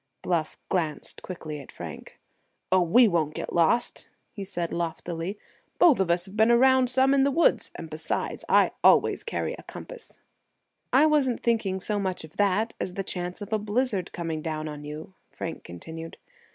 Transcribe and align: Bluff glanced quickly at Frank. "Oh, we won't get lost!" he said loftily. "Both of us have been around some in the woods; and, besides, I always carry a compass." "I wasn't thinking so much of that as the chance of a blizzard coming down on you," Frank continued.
Bluff 0.23 0.57
glanced 0.67 1.21
quickly 1.21 1.59
at 1.59 1.71
Frank. 1.71 2.19
"Oh, 2.71 2.81
we 2.81 3.07
won't 3.07 3.35
get 3.35 3.53
lost!" 3.53 4.07
he 4.31 4.43
said 4.43 4.73
loftily. 4.73 5.37
"Both 5.77 5.99
of 5.99 6.09
us 6.09 6.25
have 6.25 6.35
been 6.35 6.49
around 6.49 6.89
some 6.89 7.13
in 7.13 7.23
the 7.23 7.29
woods; 7.29 7.69
and, 7.75 7.87
besides, 7.87 8.43
I 8.49 8.71
always 8.83 9.23
carry 9.23 9.53
a 9.59 9.61
compass." 9.61 10.17
"I 10.91 11.05
wasn't 11.05 11.43
thinking 11.43 11.79
so 11.79 11.99
much 11.99 12.23
of 12.23 12.37
that 12.37 12.73
as 12.81 12.95
the 12.95 13.03
chance 13.03 13.41
of 13.43 13.53
a 13.53 13.59
blizzard 13.59 14.11
coming 14.11 14.41
down 14.41 14.67
on 14.67 14.83
you," 14.83 15.13
Frank 15.29 15.63
continued. 15.63 16.17